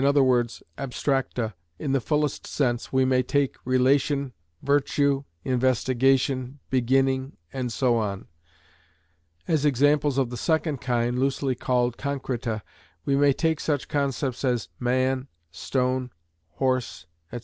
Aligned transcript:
e._, 0.01 0.61
abstracta 0.79 1.53
in 1.77 1.91
the 1.91 2.01
fullest 2.01 2.47
sense, 2.47 2.91
we 2.91 3.05
may 3.05 3.21
take 3.21 3.55
"relation," 3.63 4.33
"virtue," 4.63 5.25
"investigation," 5.43 6.57
"beginning," 6.71 7.37
and 7.53 7.71
so 7.71 7.97
on. 7.97 8.25
As 9.47 9.63
examples 9.63 10.17
of 10.17 10.31
the 10.31 10.37
second 10.37 10.79
kind, 10.81 11.19
loosely 11.19 11.53
called 11.53 11.97
concreta, 11.99 12.63
we 13.05 13.15
may 13.15 13.31
take 13.31 13.59
such 13.59 13.87
concepts 13.87 14.43
as 14.43 14.69
"man," 14.79 15.27
"stone," 15.51 16.09
"horse," 16.53 17.05
&c. 17.31 17.37